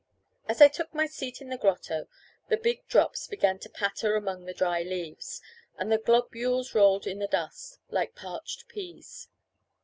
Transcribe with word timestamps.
As 0.49 0.61
I 0.61 0.67
took 0.67 0.95
my 0.95 1.05
seat 1.05 1.41
in 1.41 1.49
the 1.49 1.59
grotto, 1.59 2.07
the 2.49 2.57
big 2.57 2.87
drops 2.87 3.27
began 3.27 3.59
to 3.59 3.69
patter 3.69 4.15
among 4.15 4.45
the 4.45 4.53
dry 4.55 4.81
leaves, 4.81 5.43
and 5.77 5.91
the 5.91 5.99
globules 5.99 6.73
rolled 6.73 7.05
in 7.05 7.19
the 7.19 7.27
dust, 7.27 7.77
like 7.91 8.15
parched 8.15 8.67
peas. 8.67 9.27